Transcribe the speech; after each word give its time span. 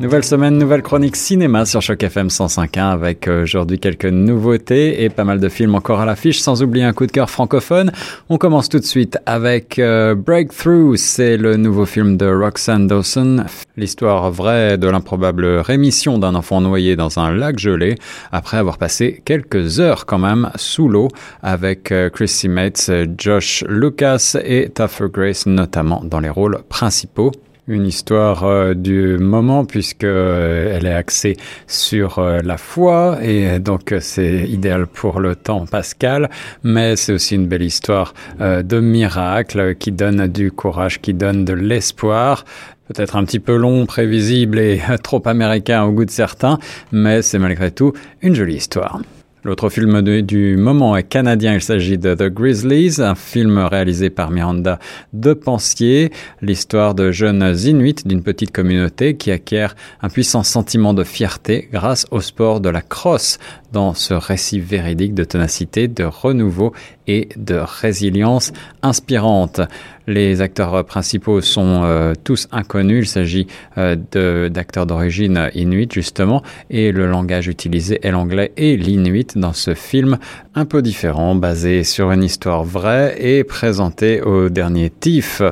Nouvelle 0.00 0.22
semaine, 0.22 0.56
nouvelle 0.56 0.82
chronique 0.82 1.16
cinéma 1.16 1.64
sur 1.64 1.82
Choc 1.82 2.00
FM 2.00 2.28
105.1 2.28 2.92
avec 2.92 3.26
euh, 3.26 3.42
aujourd'hui 3.42 3.80
quelques 3.80 4.04
nouveautés 4.04 5.02
et 5.02 5.08
pas 5.08 5.24
mal 5.24 5.40
de 5.40 5.48
films 5.48 5.74
encore 5.74 5.98
à 5.98 6.06
l'affiche 6.06 6.40
sans 6.40 6.62
oublier 6.62 6.84
un 6.84 6.92
coup 6.92 7.04
de 7.04 7.10
cœur 7.10 7.28
francophone. 7.28 7.90
On 8.28 8.38
commence 8.38 8.68
tout 8.68 8.78
de 8.78 8.84
suite 8.84 9.18
avec 9.26 9.80
euh, 9.80 10.14
Breakthrough, 10.14 10.94
c'est 10.96 11.36
le 11.36 11.56
nouveau 11.56 11.84
film 11.84 12.16
de 12.16 12.26
Roxanne 12.26 12.86
Dawson, 12.86 13.44
l'histoire 13.76 14.30
vraie 14.30 14.78
de 14.78 14.86
l'improbable 14.86 15.44
rémission 15.44 16.16
d'un 16.18 16.36
enfant 16.36 16.60
noyé 16.60 16.94
dans 16.94 17.18
un 17.18 17.34
lac 17.34 17.58
gelé 17.58 17.96
après 18.30 18.58
avoir 18.58 18.78
passé 18.78 19.20
quelques 19.24 19.80
heures 19.80 20.06
quand 20.06 20.20
même 20.20 20.52
sous 20.54 20.88
l'eau 20.88 21.08
avec 21.42 21.90
euh, 21.90 22.08
Chrissy 22.08 22.48
Mates, 22.48 22.88
Josh 23.18 23.64
Lucas 23.68 24.36
et 24.44 24.68
Taffer 24.68 25.06
Grace 25.12 25.46
notamment 25.46 26.02
dans 26.04 26.20
les 26.20 26.30
rôles 26.30 26.60
principaux 26.68 27.32
une 27.68 27.86
histoire 27.86 28.44
euh, 28.44 28.74
du 28.74 29.18
moment 29.18 29.64
puisque 29.64 30.04
euh, 30.04 30.76
elle 30.76 30.86
est 30.86 30.94
axée 30.94 31.36
sur 31.66 32.18
euh, 32.18 32.40
la 32.42 32.56
foi 32.56 33.18
et 33.22 33.58
donc 33.58 33.94
c'est 34.00 34.48
idéal 34.48 34.86
pour 34.86 35.20
le 35.20 35.36
temps 35.36 35.66
pascal, 35.66 36.30
mais 36.64 36.96
c'est 36.96 37.12
aussi 37.12 37.34
une 37.34 37.46
belle 37.46 37.62
histoire 37.62 38.14
de 38.40 38.80
miracle 38.80 39.74
qui 39.74 39.92
donne 39.92 40.26
du 40.28 40.50
courage, 40.50 41.00
qui 41.00 41.14
donne 41.14 41.44
de 41.44 41.52
l'espoir. 41.52 42.44
Peut-être 42.88 43.16
un 43.16 43.24
petit 43.24 43.40
peu 43.40 43.56
long, 43.56 43.84
prévisible 43.86 44.58
et 44.58 44.80
trop 45.02 45.22
américain 45.26 45.84
au 45.84 45.92
goût 45.92 46.04
de 46.04 46.10
certains, 46.10 46.58
mais 46.90 47.22
c'est 47.22 47.38
malgré 47.38 47.70
tout 47.70 47.92
une 48.22 48.34
jolie 48.34 48.56
histoire. 48.56 49.00
L'autre 49.44 49.68
film 49.68 50.02
du 50.02 50.56
moment 50.56 50.96
est 50.96 51.04
canadien, 51.04 51.54
il 51.54 51.62
s'agit 51.62 51.96
de 51.96 52.12
The 52.12 52.24
Grizzlies, 52.24 53.00
un 53.00 53.14
film 53.14 53.58
réalisé 53.58 54.10
par 54.10 54.32
Miranda 54.32 54.80
de 55.12 55.32
Pensier, 55.32 56.10
l'histoire 56.42 56.96
de 56.96 57.12
jeunes 57.12 57.54
Inuits 57.64 58.02
d'une 58.04 58.24
petite 58.24 58.50
communauté 58.50 59.16
qui 59.16 59.30
acquiert 59.30 59.76
un 60.02 60.08
puissant 60.08 60.42
sentiment 60.42 60.92
de 60.92 61.04
fierté 61.04 61.68
grâce 61.72 62.04
au 62.10 62.20
sport 62.20 62.60
de 62.60 62.68
la 62.68 62.82
crosse 62.82 63.38
dans 63.72 63.94
ce 63.94 64.14
récit 64.14 64.60
véridique 64.60 65.14
de 65.14 65.24
ténacité, 65.24 65.88
de 65.88 66.04
renouveau 66.04 66.72
et 67.06 67.28
de 67.36 67.56
résilience 67.56 68.52
inspirante. 68.82 69.60
Les 70.06 70.40
acteurs 70.40 70.84
principaux 70.84 71.40
sont 71.40 71.82
euh, 71.84 72.14
tous 72.24 72.48
inconnus. 72.50 73.06
Il 73.06 73.08
s'agit 73.08 73.46
euh, 73.76 74.48
d'acteurs 74.48 74.86
d'origine 74.86 75.50
inuit, 75.54 75.92
justement, 75.92 76.42
et 76.70 76.92
le 76.92 77.06
langage 77.06 77.48
utilisé 77.48 77.98
est 78.02 78.10
l'anglais 78.10 78.52
et 78.56 78.76
l'inuit 78.76 79.26
dans 79.36 79.52
ce 79.52 79.74
film 79.74 80.18
un 80.58 80.64
peu 80.64 80.82
différent, 80.82 81.36
basé 81.36 81.84
sur 81.84 82.10
une 82.10 82.24
histoire 82.24 82.64
vraie 82.64 83.14
et 83.20 83.44
présenté 83.44 84.20
au 84.20 84.48
dernier 84.48 84.90
TIFF. 84.90 85.42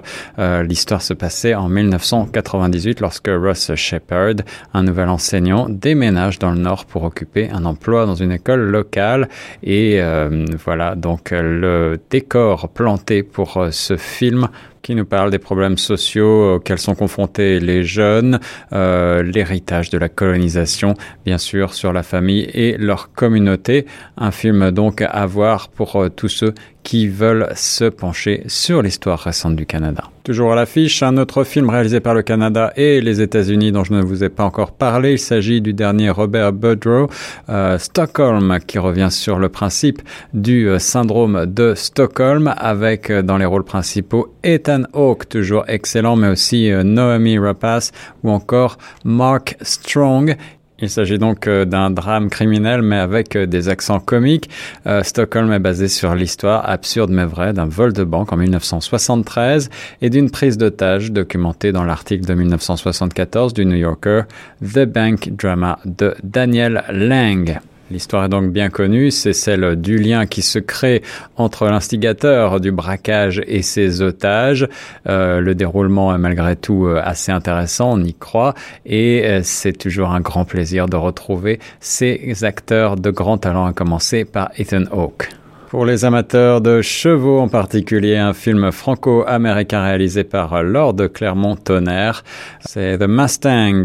Euh, 0.41 0.65
l'histoire 0.65 1.01
se 1.01 1.15
passait 1.15 1.55
en 1.55 1.69
1998 1.69 3.01
lorsque 3.01 3.29
Russ 3.29 3.73
Shepard, 3.77 4.35
un 4.75 4.83
nouvel 4.83 5.09
enseignant, 5.09 5.69
déménage 5.69 6.41
dans 6.41 6.51
le 6.51 6.59
Nord 6.59 6.87
pour 6.87 7.05
occuper 7.05 7.49
un 7.53 7.67
emploi 7.67 8.05
dans 8.05 8.17
une 8.17 8.33
école 8.33 8.63
locale. 8.63 9.29
Et 9.63 10.01
euh, 10.01 10.45
voilà 10.65 10.97
donc 10.97 11.31
le 11.31 12.01
décor 12.11 12.69
planté 12.69 13.23
pour 13.23 13.59
euh, 13.59 13.71
ce 13.71 13.97
film 13.97 14.49
qui 14.87 14.95
nous 14.95 15.05
parle 15.05 15.33
des 15.33 15.41
problèmes 15.41 15.79
sociaux 15.79 16.55
auxquels 16.55 16.79
sont 16.79 16.95
confrontés 16.95 17.59
les 17.59 17.83
jeunes, 17.83 18.39
euh, 18.73 19.21
l'héritage 19.21 19.91
de 19.91 19.99
la 19.99 20.09
colonisation, 20.09 20.95
bien 21.25 21.39
sûr, 21.39 21.75
sur 21.75 21.93
la 21.93 22.05
famille 22.05 22.49
et 22.55 22.77
leur 22.79 23.13
communauté. 23.13 23.87
Un 24.17 24.31
film 24.31 24.71
donc 24.71 25.03
à 25.03 25.27
voir 25.27 25.71
pour 25.71 25.97
euh, 25.97 26.09
tous 26.09 26.29
ceux 26.29 26.55
qui 26.85 27.09
veulent 27.09 27.49
se 27.57 27.87
pencher 27.87 28.45
sur 28.47 28.81
l'histoire 28.81 29.19
récente 29.19 29.57
du 29.57 29.67
Canada. 29.67 30.05
Toujours 30.27 30.55
à 30.55 30.57
l'affiche, 30.57 31.05
un 31.05 31.19
autre 31.19 31.45
film 31.45 31.71
réalisé 31.71 32.01
par 32.01 32.13
le 32.13 32.23
Canada 32.23 32.73
et 32.75 33.01
les 33.01 33.21
États-Unis 33.21 33.71
dont 33.71 33.85
je 33.85 33.93
ne 33.93 34.03
vous 34.03 34.25
ai 34.25 34.29
pas 34.29 34.43
encore 34.43 34.73
parlé. 34.73 35.13
Il 35.13 35.19
s'agit 35.21 35.61
du 35.61 35.73
dernier 35.73 36.11
Robert 36.11 36.53
Budrow, 36.53 37.09
euh, 37.49 37.79
Stockholm, 37.79 38.59
qui 38.67 38.81
revient 38.81 39.07
sur 39.13 39.39
le 39.39 39.49
principe 39.49 40.03
du 40.35 40.69
euh, 40.69 40.81
syndrome 40.81 41.47
de 41.47 41.75
Stockholm 41.77 42.53
avec 42.57 43.09
euh, 43.09 43.23
dans 43.23 43.39
les 43.39 43.45
rôles 43.45 43.63
principaux 43.63 44.35
Ethan 44.43 44.83
Hawke, 44.95 45.29
toujours 45.29 45.63
excellent, 45.69 46.17
mais 46.17 46.29
aussi 46.31 46.73
Noemi 46.73 47.39
Rapace 47.39 47.93
ou 48.25 48.31
encore 48.31 48.79
Mark 49.05 49.57
Strong. 49.63 50.37
Il 50.81 50.91
s'agit 50.91 51.19
donc 51.19 51.47
euh, 51.47 51.65
d'un 51.65 51.91
drame 51.91 52.29
criminel 52.29 52.83
mais 52.83 52.99
avec 52.99 53.35
euh, 53.35 53.47
des 53.47 53.71
accents 53.71 53.99
comiques. 53.99 54.51
Euh, 54.87 55.03
Stockholm 55.03 55.51
est 55.53 55.59
basé 55.59 55.89
sur 55.89 56.15
l'histoire 56.15 56.69
absurde 56.69 57.11
mais 57.11 57.25
vraie 57.25 57.55
d'un 57.55 57.65
vol 57.65 57.95
de 57.95 58.05
banque 58.05 58.33
en 58.33 58.37
1973 58.37 59.71
et 60.03 60.11
d'une 60.11 60.31
prise 60.31 60.59
d'otage 60.59 61.13
documentée 61.13 61.73
dans 61.73 61.85
l'article 61.85 62.27
de 62.27 62.35
1974 62.35 63.55
du 63.55 63.65
New 63.65 63.77
Yorker 63.77 64.23
The 64.63 64.85
Bank 64.85 65.31
Drama 65.31 65.79
de 65.87 66.15
Daniel 66.23 66.85
Lang. 66.91 67.59
L'histoire 67.91 68.25
est 68.25 68.29
donc 68.29 68.51
bien 68.51 68.69
connue, 68.69 69.13
c'est 69.13 69.33
celle 69.33 69.77
du 69.77 69.97
lien 69.97 70.27
qui 70.27 70.43
se 70.43 70.59
crée 70.59 71.03
entre 71.37 71.67
l'instigateur 71.67 72.61
du 72.61 72.73
braquage 72.73 73.41
et 73.47 73.63
ses 73.63 74.03
otages. 74.03 74.69
Euh, 75.09 75.41
le 75.41 75.55
déroulement 75.55 76.13
est 76.13 76.19
malgré 76.19 76.57
tout 76.57 76.87
euh, 76.87 77.01
assez 77.05 77.31
intéressant, 77.31 77.93
on 77.93 78.03
y 78.03 78.15
croit, 78.15 78.55
et 78.85 79.25
euh, 79.25 79.41
c'est 79.45 79.73
toujours 79.73 80.11
un 80.11 80.21
grand 80.21 80.45
plaisir 80.45 80.89
de 80.89 80.97
retrouver 80.97 81.61
ces 81.79 82.43
acteurs 82.43 82.97
de 82.97 83.11
grand 83.11 83.39
talent, 83.39 83.67
à 83.67 83.73
commencer 83.73 84.25
par 84.25 84.51
Ethan 84.57 84.85
Hawke. 84.91 85.29
Pour 85.77 85.85
les 85.85 86.07
amateurs 86.07 86.63
de 86.63 86.81
chevaux 86.81 87.39
en 87.39 87.49
particulier, 87.49 88.17
un 88.17 88.33
film 88.33 88.73
franco-américain 88.73 89.83
réalisé 89.83 90.25
par 90.25 90.63
Lord 90.63 90.97
Clermont-Tonnerre, 91.13 92.25
c'est 92.61 92.97
The 92.97 93.07
Mustang. 93.07 93.85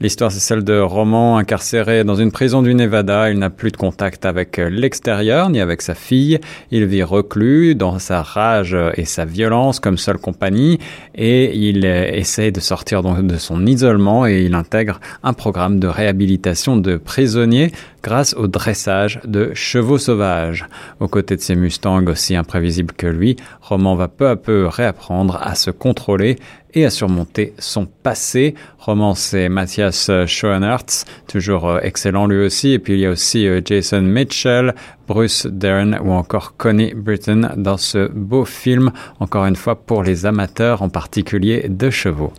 L'histoire 0.00 0.30
c'est 0.30 0.38
celle 0.38 0.62
de 0.62 0.78
Roman 0.78 1.38
incarcéré 1.38 2.04
dans 2.04 2.14
une 2.14 2.30
prison 2.30 2.62
du 2.62 2.76
Nevada. 2.76 3.28
Il 3.28 3.40
n'a 3.40 3.50
plus 3.50 3.72
de 3.72 3.76
contact 3.76 4.24
avec 4.24 4.58
l'extérieur 4.58 5.50
ni 5.50 5.58
avec 5.58 5.82
sa 5.82 5.96
fille. 5.96 6.38
Il 6.70 6.86
vit 6.86 7.02
reclus 7.02 7.74
dans 7.74 7.98
sa 7.98 8.22
rage 8.22 8.76
et 8.94 9.04
sa 9.04 9.24
violence 9.24 9.80
comme 9.80 9.98
seule 9.98 10.18
compagnie 10.18 10.78
et 11.16 11.56
il 11.56 11.84
essaie 11.84 12.52
de 12.52 12.60
sortir 12.60 13.02
de 13.02 13.36
son 13.36 13.66
isolement 13.66 14.28
et 14.28 14.42
il 14.42 14.54
intègre 14.54 15.00
un 15.24 15.32
programme 15.32 15.80
de 15.80 15.88
réhabilitation 15.88 16.76
de 16.76 16.98
prisonniers 16.98 17.72
grâce 18.02 18.34
au 18.34 18.46
dressage 18.46 19.20
de 19.24 19.52
chevaux 19.54 19.98
sauvages. 19.98 20.66
Aux 21.00 21.08
côtés 21.08 21.36
de 21.36 21.40
ses 21.40 21.54
Mustangs 21.54 22.06
aussi 22.06 22.36
imprévisibles 22.36 22.94
que 22.94 23.06
lui, 23.06 23.36
Roman 23.60 23.94
va 23.94 24.08
peu 24.08 24.28
à 24.28 24.36
peu 24.36 24.66
réapprendre 24.66 25.38
à 25.40 25.54
se 25.54 25.70
contrôler 25.70 26.36
et 26.74 26.84
à 26.84 26.90
surmonter 26.90 27.54
son 27.58 27.86
passé. 27.86 28.54
Roman, 28.78 29.14
c'est 29.14 29.48
Matthias 29.48 30.10
Schoenertz, 30.26 31.04
toujours 31.26 31.68
euh, 31.68 31.80
excellent 31.82 32.26
lui 32.26 32.44
aussi. 32.44 32.72
Et 32.72 32.78
puis 32.78 32.94
il 32.94 33.00
y 33.00 33.06
a 33.06 33.10
aussi 33.10 33.46
euh, 33.46 33.60
Jason 33.64 34.02
Mitchell, 34.02 34.74
Bruce 35.06 35.46
Dern 35.46 35.98
ou 36.02 36.12
encore 36.12 36.56
Connie 36.56 36.94
Britton 36.94 37.50
dans 37.56 37.76
ce 37.76 38.08
beau 38.08 38.44
film, 38.44 38.90
encore 39.20 39.46
une 39.46 39.56
fois 39.56 39.76
pour 39.76 40.02
les 40.02 40.26
amateurs 40.26 40.82
en 40.82 40.88
particulier 40.88 41.66
de 41.68 41.90
chevaux. 41.90 42.32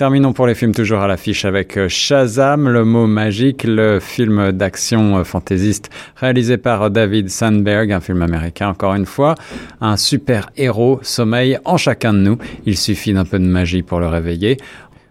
Terminons 0.00 0.32
pour 0.32 0.46
les 0.46 0.54
films 0.54 0.72
toujours 0.72 1.00
à 1.00 1.06
l'affiche 1.06 1.44
avec 1.44 1.76
euh, 1.76 1.86
Shazam, 1.86 2.70
le 2.70 2.86
mot 2.86 3.06
magique, 3.06 3.64
le 3.64 4.00
film 4.00 4.50
d'action 4.50 5.18
euh, 5.18 5.24
fantaisiste 5.24 5.90
réalisé 6.16 6.56
par 6.56 6.90
David 6.90 7.28
Sandberg, 7.28 7.92
un 7.92 8.00
film 8.00 8.22
américain 8.22 8.70
encore 8.70 8.94
une 8.94 9.04
fois. 9.04 9.34
Un 9.82 9.98
super 9.98 10.48
héros 10.56 11.00
sommeille 11.02 11.58
en 11.66 11.76
chacun 11.76 12.14
de 12.14 12.20
nous. 12.20 12.38
Il 12.64 12.78
suffit 12.78 13.12
d'un 13.12 13.26
peu 13.26 13.38
de 13.38 13.44
magie 13.44 13.82
pour 13.82 14.00
le 14.00 14.08
réveiller. 14.08 14.56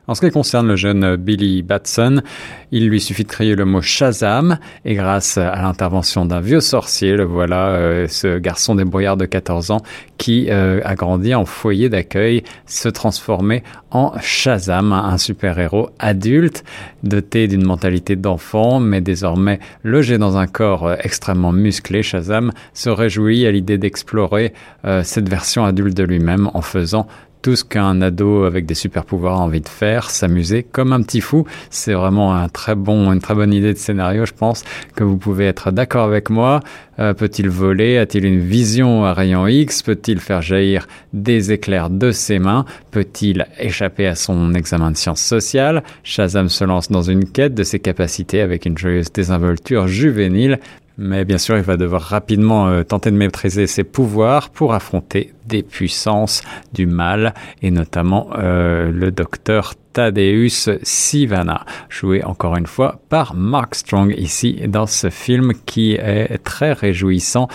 En 0.10 0.16
ce 0.16 0.26
qui 0.26 0.32
concerne 0.32 0.68
le 0.68 0.76
jeune 0.76 1.18
Billy 1.18 1.62
Batson, 1.62 2.24
il 2.72 2.88
lui 2.90 3.00
suffit 3.00 3.26
de 3.26 3.30
créer 3.30 3.54
le 3.54 3.64
mot 3.64 3.80
Shazam 3.80 4.58
et 4.84 4.96
grâce 4.96 5.38
à 5.38 5.62
l'intervention 5.62 6.26
d'un 6.26 6.40
vieux 6.40 6.62
sorcier, 6.62 7.16
le 7.16 7.26
voilà, 7.26 7.68
euh, 7.68 8.08
ce 8.08 8.40
garçon 8.40 8.74
débrouillard 8.74 9.18
de 9.18 9.26
14 9.26 9.70
ans 9.70 9.82
qui 10.18 10.48
euh, 10.50 10.82
a 10.84 10.96
grandi 10.96 11.36
en 11.36 11.46
foyer 11.46 11.90
d'accueil, 11.90 12.44
se 12.66 12.90
transformer 12.90 13.62
en 13.92 14.14
Shazam, 14.20 14.94
un 14.94 15.20
super-héros 15.20 15.92
adulte 16.00 16.64
doté 17.04 17.48
d'une 17.48 17.64
mentalité 17.64 18.16
d'enfant 18.16 18.80
mais 18.80 19.02
désormais 19.02 19.60
logé 19.84 20.18
dans 20.18 20.38
un 20.38 20.48
corps 20.48 20.88
euh, 20.88 20.96
extrêmement 21.04 21.52
musclé. 21.52 22.02
Shazam 22.02 22.52
se 22.74 22.90
réjouit 22.90 23.46
à 23.46 23.52
l'idée 23.52 23.78
d'explorer 23.78 24.54
cette 25.04 25.30
version 25.30 25.66
adulte 25.66 25.96
de 25.96 26.04
lui-même 26.04 26.50
en 26.54 26.62
faisant 26.62 27.06
tout 27.42 27.56
ce 27.56 27.64
qu'un 27.64 28.02
ado 28.02 28.44
avec 28.44 28.66
des 28.66 28.74
super 28.74 29.06
pouvoirs 29.06 29.40
a 29.40 29.44
envie 29.44 29.62
de 29.62 29.70
faire, 29.70 30.10
s'amuser 30.10 30.64
comme 30.64 30.94
un 30.94 31.02
petit 31.02 31.22
fou. 31.22 31.46
C'est 31.70 31.94
vraiment 31.94 32.36
un 32.36 32.50
très 32.50 32.76
bon, 32.76 33.12
une 33.12 33.20
très 33.20 33.36
bonne 33.36 33.54
idée 33.54 33.74
de 33.74 33.78
scénario, 33.78 34.26
je 34.26 34.34
pense 34.34 34.64
que 34.96 35.04
vous 35.04 35.18
pouvez 35.18 35.46
être 35.46 35.72
d'accord 35.72 36.06
avec 36.06 36.30
moi. 36.30 36.60
Euh, 37.00 37.14
peut-il 37.14 37.50
voler? 37.50 37.98
A-t-il 37.98 38.26
une 38.26 38.40
vision 38.40 39.06
à 39.06 39.14
rayon 39.14 39.48
X? 39.48 39.84
Peut-il 39.84 40.20
faire 40.20 40.42
jaillir 40.42 40.88
des 41.14 41.52
éclairs 41.52 41.90
de 41.90 42.12
ses 42.12 42.40
mains? 42.40 42.66
Peut-il 42.92 43.48
échapper 43.58 44.06
à 44.08 44.16
son 44.16 44.54
examen 44.54 44.92
de 44.92 44.98
sciences 44.98 45.22
sociales? 45.22 45.84
Shazam 46.04 46.50
se 46.50 46.66
lance 46.66 46.92
dans 46.92 47.04
une 47.04 47.26
quête 47.26 47.54
de 47.54 47.64
ses 47.64 47.80
capacités 47.80 48.42
avec 48.42 48.66
une 48.66 48.78
joyeuse 48.78 49.12
désinvolture 49.14 49.88
juvénile 49.88 50.60
mais 51.00 51.24
bien 51.24 51.38
sûr, 51.38 51.56
il 51.58 51.64
va 51.64 51.78
devoir 51.78 52.02
rapidement 52.02 52.68
euh, 52.68 52.84
tenter 52.84 53.10
de 53.10 53.16
maîtriser 53.16 53.68
ses 53.68 53.86
pouvoirs 53.86 54.50
pour 54.50 54.74
affronter 54.74 55.34
des 55.46 55.64
puissances 55.64 56.44
du 56.74 56.86
mal, 56.86 57.34
et 57.62 57.72
notamment 57.72 58.30
euh, 58.38 58.92
le 58.92 59.10
docteur 59.10 59.76
Thaddeus 59.94 60.70
Sivana, 60.84 61.66
joué 61.88 62.24
encore 62.24 62.58
une 62.58 62.68
fois 62.68 63.00
par 63.08 63.34
Mark 63.34 63.76
Strong 63.76 64.14
ici 64.18 64.62
dans 64.68 64.86
ce 64.86 65.10
film 65.10 65.54
qui 65.66 65.94
est 65.94 66.38
très 66.44 66.74
réjouissant 66.74 67.48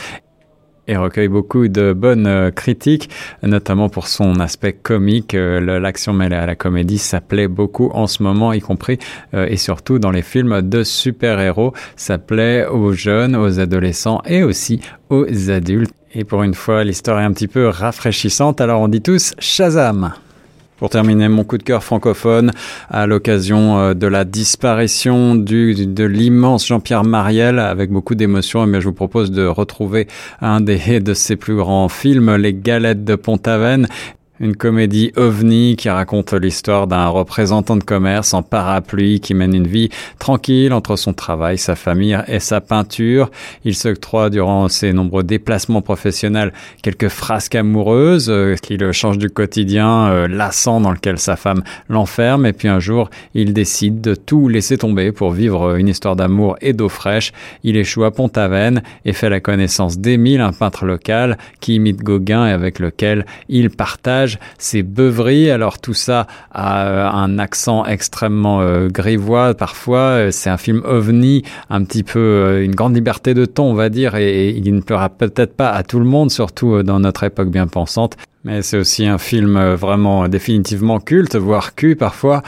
et 0.89 0.97
recueille 0.97 1.29
beaucoup 1.29 1.69
de 1.69 1.93
bonnes 1.93 2.27
euh, 2.27 2.51
critiques, 2.51 3.11
notamment 3.43 3.89
pour 3.89 4.09
son 4.09 4.41
aspect 4.41 4.73
comique. 4.73 5.35
Euh, 5.35 5.81
l'action 5.81 6.13
mêlée 6.13 6.37
à 6.37 6.47
la 6.47 6.55
comédie, 6.55 6.99
ça 6.99 7.21
plaît 7.21 7.49
beaucoup 7.49 7.91
en 7.95 8.07
ce 8.07 8.23
moment, 8.23 8.53
y 8.53 8.61
compris 8.61 8.99
euh, 9.35 9.47
et 9.49 9.57
surtout 9.57 9.99
dans 9.99 10.11
les 10.11 10.23
films 10.23 10.63
de 10.63 10.83
super-héros. 10.83 11.73
Ça 11.97 12.19
plaît 12.19 12.67
aux 12.67 12.93
jeunes, 12.93 13.37
aux 13.37 13.61
adolescents 13.61 14.23
et 14.27 14.43
aussi 14.43 14.81
aux 15.11 15.51
adultes. 15.51 15.95
Et 16.15 16.25
pour 16.25 16.43
une 16.43 16.55
fois, 16.55 16.85
l'histoire 16.85 17.21
est 17.21 17.25
un 17.25 17.33
petit 17.33 17.49
peu 17.49 17.69
rafraîchissante, 17.69 18.61
alors 18.61 18.81
on 18.81 18.89
dit 18.89 19.03
tous 19.03 19.35
Shazam 19.39 20.15
pour 20.85 20.91
terminer 20.91 21.31
mon 21.31 21.45
coup 21.45 21.57
de 21.57 21.63
cœur 21.63 21.83
francophone, 21.83 22.51
à 22.91 23.07
l'occasion 23.07 23.79
euh, 23.79 23.95
de 23.95 24.07
la 24.07 24.27
disparition 24.27 25.35
du, 25.35 25.87
de 25.87 26.05
l'immense 26.05 26.67
Jean-Pierre 26.67 27.05
Mariel, 27.05 27.59
avec 27.59 27.91
beaucoup 27.91 28.15
d'émotion, 28.15 28.67
mais 28.67 28.83
je 28.83 28.89
vous 28.89 28.93
propose 28.93 29.31
de 29.31 29.47
retrouver 29.47 30.09
un 30.43 30.61
des, 30.61 31.01
de 31.01 31.15
ses 31.15 31.37
plus 31.37 31.57
grands 31.57 31.89
films, 31.89 32.37
Les 32.37 32.53
Galettes 32.53 33.03
de 33.03 33.15
Pont-Aven, 33.15 33.89
une 34.45 34.57
comédie 34.57 35.11
ovni 35.17 35.75
qui 35.75 35.89
raconte 35.89 36.35
l'histoire 36.35 36.87
d'un 36.87 37.09
représentant 37.09 37.77
de 37.77 37.83
commerce 37.83 38.35
en 38.35 38.43
parapluie 38.43 39.21
qui 39.21 39.33
mène 39.33 39.55
une 39.55 39.67
vie 39.67 39.89
tranquille 40.19 40.75
entre 40.75 40.97
son 40.97 41.15
travail, 41.15 41.57
sa 41.57 41.75
famille 41.75 42.19
et 42.29 42.41
sa 42.41 42.61
peinture. 42.61 43.31
Il 43.65 43.75
s'octroie 43.75 44.29
durant 44.29 44.69
ses 44.69 44.93
nombreux 44.93 45.23
déplacements 45.23 45.81
professionnels 45.81 46.53
quelques 46.83 47.09
frasques 47.09 47.55
amoureuses 47.55 48.29
euh, 48.29 48.57
qui 48.57 48.77
le 48.77 48.93
changent 48.93 49.19
du 49.19 49.31
quotidien 49.31 50.09
euh, 50.09 50.29
lassant 50.29 50.79
dans 50.79 50.93
lequel 50.93 51.19
sa 51.19 51.37
femme 51.37 51.63
l'enferme. 51.89 52.45
Et 52.45 52.53
puis 52.53 52.69
un 52.69 52.81
jour, 52.81 53.09
il 53.33 53.55
décide 53.55 54.03
de 54.03 54.15
tout 54.15 54.49
laisser 54.49 54.77
tomber 54.77 55.11
pour 55.11 55.31
vivre 55.31 55.77
une 55.77 55.89
histoire 55.89 56.17
d'amour 56.17 56.57
et 56.61 56.75
d'eau 56.75 56.91
fraîche. 56.91 57.33
Il 57.63 57.79
échoue 57.79 58.05
à 58.05 58.11
Pont-Aven 58.11 58.83
et 59.07 59.15
fait 59.15 59.31
la 59.31 59.41
connaissance 59.41 59.99
d'Émile, 59.99 60.43
un 60.43 60.53
peintre 60.53 60.85
local 60.85 61.39
qui 61.61 61.77
imite 61.77 62.03
Gauguin 62.03 62.47
et 62.47 62.53
avec 62.53 62.79
lequel 62.79 63.25
il 63.49 63.71
partage 63.71 64.34
c'est 64.59 64.83
beuveries. 64.83 65.51
Alors 65.51 65.79
tout 65.79 65.95
ça 65.95 66.27
a 66.53 66.87
euh, 66.87 67.09
un 67.09 67.39
accent 67.39 67.85
extrêmement 67.85 68.61
euh, 68.61 68.89
grivois 68.89 69.55
parfois. 69.55 69.99
Euh, 69.99 70.31
c'est 70.31 70.51
un 70.51 70.57
film 70.57 70.83
ovni, 70.85 71.43
un 71.71 71.85
petit 71.85 72.03
peu 72.03 72.63
une 72.63 72.75
grande 72.75 72.95
liberté 72.95 73.35
de 73.35 73.45
ton, 73.45 73.65
on 73.65 73.75
va 73.75 73.89
dire, 73.89 74.15
et, 74.15 74.51
il 74.51 74.75
ne 74.75 74.81
plaira 74.81 75.09
peut-être 75.09 75.57
pas 75.57 75.71
à 75.71 75.83
tout 75.83 75.99
le 75.99 76.05
monde, 76.05 76.31
surtout 76.31 76.83
dans 76.83 77.01
notre 77.01 77.25
époque 77.25 77.51
bien 77.51 77.67
pensante. 77.67 78.17
Mais 78.45 78.63
c'est 78.63 78.77
aussi 78.77 79.07
un 79.07 79.19
film 79.19 79.59
vraiment 79.75 80.29
définitivement 80.29 81.01
culte, 81.01 81.37
voire 81.37 81.75
cul 81.75 81.97
parfois 81.97 82.43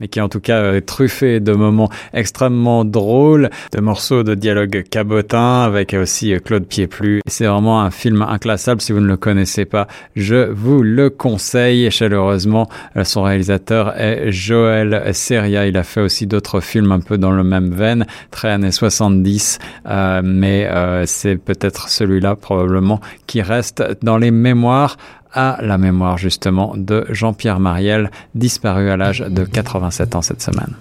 mais 0.00 0.08
qui 0.08 0.20
en 0.20 0.28
tout 0.28 0.40
cas 0.40 0.74
est 0.74 0.82
truffé 0.82 1.40
de 1.40 1.52
moments 1.52 1.90
extrêmement 2.12 2.84
drôles, 2.84 3.50
de 3.72 3.80
morceaux 3.80 4.22
de 4.22 4.34
dialogue 4.34 4.84
cabotins 4.90 5.62
avec 5.62 5.94
aussi 5.94 6.34
Claude 6.44 6.66
Pieplu. 6.66 7.20
C'est 7.26 7.46
vraiment 7.46 7.80
un 7.80 7.90
film 7.90 8.22
inclassable 8.22 8.80
si 8.80 8.92
vous 8.92 9.00
ne 9.00 9.06
le 9.06 9.16
connaissez 9.16 9.64
pas. 9.64 9.86
Je 10.16 10.50
vous 10.50 10.82
le 10.82 11.10
conseille 11.10 11.90
chaleureusement. 11.90 12.68
Son 13.02 13.22
réalisateur 13.22 13.98
est 13.98 14.32
Joël 14.32 15.10
Seria. 15.14 15.66
Il 15.66 15.76
a 15.76 15.82
fait 15.82 16.00
aussi 16.00 16.26
d'autres 16.26 16.60
films 16.60 16.92
un 16.92 17.00
peu 17.00 17.18
dans 17.18 17.30
le 17.30 17.44
même 17.44 17.72
veine, 17.72 18.06
très 18.30 18.48
années 18.50 18.72
70, 18.72 19.58
euh, 19.86 20.22
mais 20.24 20.66
euh, 20.66 21.04
c'est 21.06 21.36
peut-être 21.36 21.88
celui-là 21.88 22.36
probablement 22.36 23.00
qui 23.26 23.42
reste 23.42 23.82
dans 24.02 24.18
les 24.18 24.30
mémoires 24.30 24.96
à 25.34 25.58
la 25.60 25.78
mémoire 25.78 26.16
justement 26.16 26.74
de 26.76 27.06
Jean-Pierre 27.10 27.60
Mariel, 27.60 28.10
disparu 28.34 28.90
à 28.90 28.96
l'âge 28.96 29.20
de 29.20 29.44
87 29.44 30.14
ans 30.14 30.22
cette 30.22 30.42
semaine. 30.42 30.74